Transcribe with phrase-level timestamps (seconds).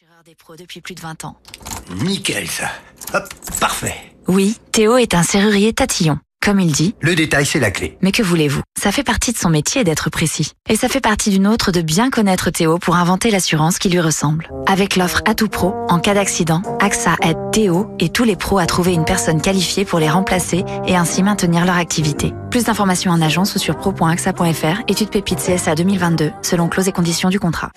[0.00, 1.36] Assureur des pros depuis plus de 20 ans.
[2.04, 2.70] Nickel ça.
[3.14, 3.24] Hop,
[3.58, 3.96] parfait.
[4.28, 6.20] Oui, Théo est un serrurier tatillon.
[6.40, 7.98] Comme il dit, Le détail, c'est la clé.
[8.00, 8.60] mais que voulez-vous?
[8.80, 10.52] Ça fait partie de son métier d'être précis.
[10.68, 13.98] Et ça fait partie d'une autre de bien connaître Théo pour inventer l'assurance qui lui
[13.98, 14.48] ressemble.
[14.68, 18.58] Avec l'offre à tout pro, en cas d'accident, AXA aide Théo et tous les pros
[18.58, 22.34] à trouver une personne qualifiée pour les remplacer et ainsi maintenir leur activité.
[22.52, 27.30] Plus d'informations en agence ou sur pro.axa.fr, étude pépite CSA 2022, selon clauses et conditions
[27.30, 27.72] du contrat.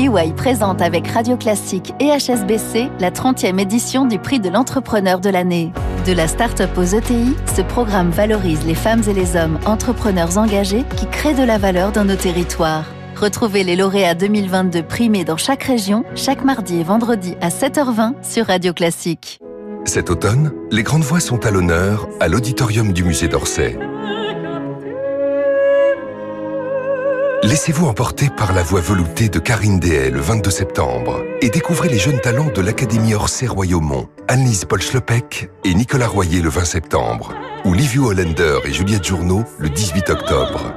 [0.00, 5.28] EY présente avec Radio Classique et HSBC la 30e édition du prix de l'entrepreneur de
[5.28, 5.72] l'année.
[6.06, 10.84] De la start-up aux ETI, ce programme valorise les femmes et les hommes entrepreneurs engagés
[10.96, 12.86] qui créent de la valeur dans nos territoires.
[13.14, 18.46] Retrouvez les lauréats 2022 primés dans chaque région, chaque mardi et vendredi à 7h20 sur
[18.46, 19.38] Radio Classique.
[19.84, 23.78] Cet automne, les grandes voix sont à l'honneur à l'auditorium du musée d'Orsay.
[27.42, 31.98] Laissez-vous emporter par la voix veloutée de Karine Dehay le 22 septembre et découvrez les
[31.98, 34.80] jeunes talents de l'Académie Orsay Royaumont, Annelise Paul
[35.64, 37.32] et Nicolas Royer le 20 septembre,
[37.64, 40.74] ou Livio Hollander et Juliette Journeau le 18 octobre.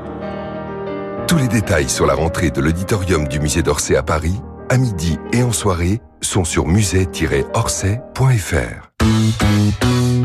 [1.27, 5.19] Tous les détails sur la rentrée de l'auditorium du musée d'Orsay à Paris, à midi
[5.33, 8.89] et en soirée, sont sur musée-orsay.fr.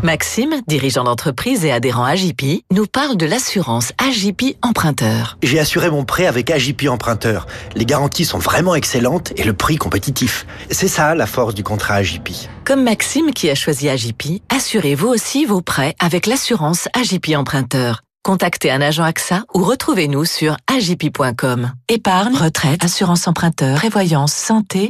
[0.02, 5.38] Maxime, dirigeant d'entreprise et adhérent AJP, nous parle de l'assurance AJP emprunteur.
[5.42, 7.46] J'ai assuré mon prêt avec AJP Emprunteur.
[7.74, 10.46] Les garanties sont vraiment excellentes et le prix compétitif.
[10.70, 12.30] C'est ça la force du contrat AJP.
[12.64, 18.02] Comme Maxime qui a choisi AJP, assurez vous aussi vos prêts avec l'assurance AJP emprunteur.
[18.24, 21.72] Contactez un agent AXA ou retrouvez-nous sur agip.com.
[21.88, 24.88] Épargne, retraite, assurance emprunteur, prévoyance, santé.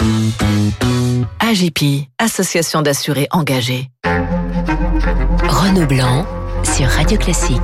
[1.38, 3.90] AJP, association d'assurés engagés.
[4.98, 6.26] Renaud Blanc
[6.64, 7.60] sur Radio Classique.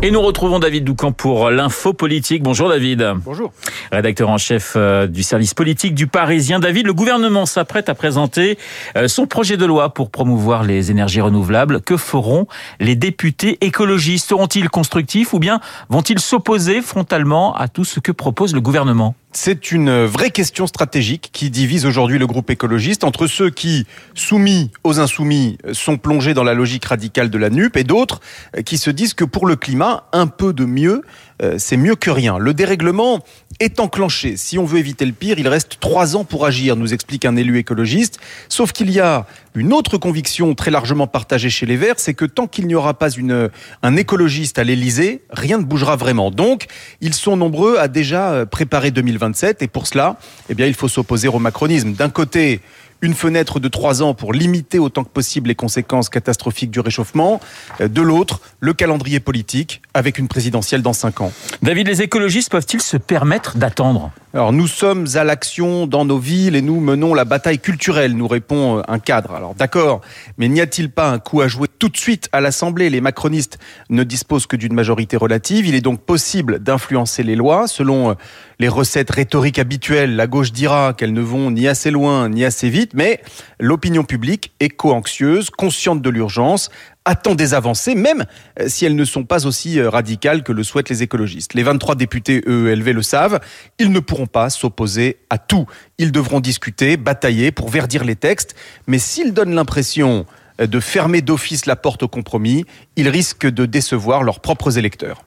[0.00, 2.42] Et nous retrouvons David Doucan pour l'info politique.
[2.42, 3.14] Bonjour David.
[3.24, 3.52] Bonjour.
[3.90, 6.60] Rédacteur en chef euh, du service politique du Parisien.
[6.60, 8.58] David, le gouvernement s'apprête à présenter
[8.96, 11.80] euh, son projet de loi pour promouvoir les énergies renouvelables.
[11.80, 12.46] Que feront
[12.78, 14.28] les députés écologistes?
[14.28, 19.16] Seront-ils constructifs ou bien vont-ils s'opposer frontalement à tout ce que propose le gouvernement?
[19.34, 24.70] C'est une vraie question stratégique qui divise aujourd'hui le groupe écologiste entre ceux qui, soumis
[24.84, 28.20] aux insoumis, sont plongés dans la logique radicale de la NUP et d'autres
[28.66, 31.02] qui se disent que pour le climat, un peu de mieux,
[31.42, 32.38] euh, c'est mieux que rien.
[32.38, 33.20] Le dérèglement
[33.60, 34.36] est enclenché.
[34.36, 37.36] Si on veut éviter le pire, il reste trois ans pour agir, nous explique un
[37.36, 38.18] élu écologiste.
[38.48, 42.24] Sauf qu'il y a une autre conviction très largement partagée chez les Verts, c'est que
[42.24, 43.50] tant qu'il n'y aura pas une,
[43.82, 46.30] un écologiste à l'Élysée, rien ne bougera vraiment.
[46.30, 46.66] Donc,
[47.00, 50.16] ils sont nombreux à déjà euh, préparer 2027 et pour cela,
[50.48, 51.92] eh bien, il faut s'opposer au macronisme.
[51.92, 52.60] D'un côté,
[53.02, 57.40] une fenêtre de trois ans pour limiter autant que possible les conséquences catastrophiques du réchauffement.
[57.80, 61.32] Euh, De l'autre, le calendrier politique avec une présidentielle dans cinq ans.
[61.62, 64.12] David, les écologistes peuvent-ils se permettre d'attendre?
[64.34, 68.28] Alors nous sommes à l'action dans nos villes et nous menons la bataille culturelle, nous
[68.28, 69.32] répond euh, un cadre.
[69.34, 70.00] Alors d'accord,
[70.38, 72.88] mais n'y a-t-il pas un coup à jouer tout de suite à l'Assemblée?
[72.88, 73.58] Les macronistes
[73.90, 75.66] ne disposent que d'une majorité relative.
[75.66, 77.68] Il est donc possible d'influencer les lois.
[77.68, 78.14] Selon euh,
[78.58, 82.70] les recettes rhétoriques habituelles, la gauche dira qu'elles ne vont ni assez loin ni assez
[82.70, 83.20] vite, mais
[83.58, 86.70] l'opinion publique est co-anxieuse, consciente de l'urgence,
[87.04, 88.24] attend des avancées, même
[88.60, 91.54] euh, si elles ne sont pas aussi euh, radicales que le souhaitent les écologistes.
[91.54, 93.40] Les 23 députés EELV le savent,
[93.78, 95.66] ils ne pourront pas s'opposer à tout.
[95.98, 98.54] Ils devront discuter, batailler pour verdir les textes,
[98.86, 100.26] mais s'ils donnent l'impression
[100.60, 102.64] euh, de fermer d'office la porte au compromis,
[102.96, 105.24] ils risquent de décevoir leurs propres électeurs.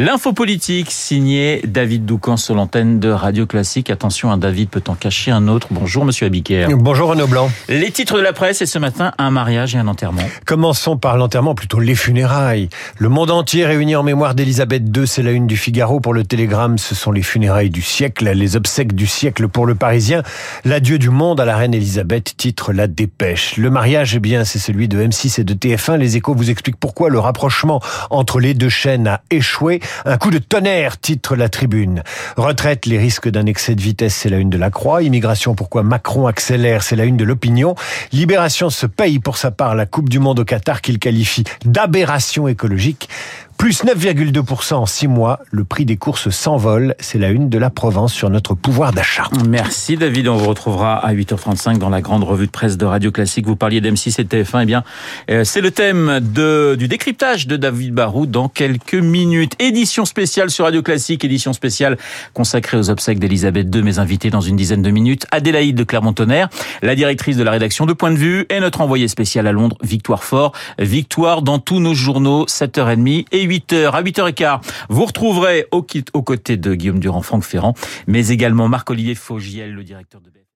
[0.00, 3.90] L'info politique signée David Doucan sur l'antenne de Radio Classique.
[3.90, 5.66] Attention, un David peut en cacher un autre.
[5.72, 6.68] Bonjour Monsieur Abiker.
[6.76, 7.50] Bonjour Renaud Blanc.
[7.68, 10.22] Les titres de la presse et ce matin, un mariage et un enterrement.
[10.46, 12.68] Commençons par l'enterrement, plutôt les funérailles.
[12.96, 16.22] Le monde entier réuni en mémoire d'Elisabeth II, c'est la une du Figaro pour le
[16.22, 16.78] Télégramme.
[16.78, 20.22] Ce sont les funérailles du siècle, les obsèques du siècle pour le Parisien.
[20.64, 23.56] L'adieu du monde à la reine Elisabeth, titre La Dépêche.
[23.56, 25.96] Le mariage, eh bien, c'est celui de M6 et de TF1.
[25.96, 29.80] Les échos vous expliquent pourquoi le rapprochement entre les deux chaînes a échoué.
[30.04, 32.02] Un coup de tonnerre, titre la tribune.
[32.36, 35.02] Retraite, les risques d'un excès de vitesse, c'est la une de la Croix.
[35.02, 37.74] Immigration, pourquoi Macron accélère, c'est la une de l'opinion.
[38.12, 42.48] Libération se paye pour sa part la Coupe du Monde au Qatar qu'il qualifie d'aberration
[42.48, 43.08] écologique.
[43.58, 46.94] Plus 9,2% en 6 mois, le prix des courses s'envole.
[47.00, 49.28] C'est la une de la Provence sur notre pouvoir d'achat.
[49.48, 53.10] Merci David, on vous retrouvera à 8h35 dans la grande revue de presse de Radio
[53.10, 53.46] Classique.
[53.46, 54.84] Vous parliez d'M6 et de TF1, eh bien
[55.28, 59.54] euh, c'est le thème de, du décryptage de David Barou dans quelques minutes.
[59.58, 61.98] Édition spéciale sur Radio Classique, édition spéciale
[62.34, 65.26] consacrée aux obsèques d'Elisabeth II, mes invités dans une dizaine de minutes.
[65.32, 66.48] Adélaïde de Clermont-Tonnerre,
[66.82, 69.76] la directrice de la rédaction de Point de Vue et notre envoyé spécial à Londres,
[69.82, 70.52] Victoire Fort.
[70.78, 73.47] Victoire dans tous nos journaux, 7h30 et 8h.
[73.48, 77.74] À 8h15, vous retrouverez au, aux côtés de Guillaume Durand, Franck Ferrand,
[78.06, 80.30] mais également Marc-Olivier Faugiel, le directeur de.